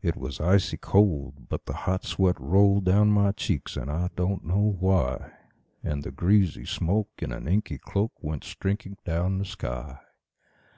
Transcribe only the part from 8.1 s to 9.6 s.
went streaking down the